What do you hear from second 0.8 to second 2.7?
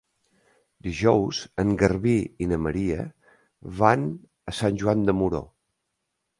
Dijous en Garbí i na